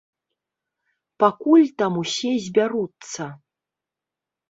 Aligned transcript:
Пакуль 1.25 1.69
там 1.83 2.01
усе 2.07 2.31
збяруцца. 2.49 3.33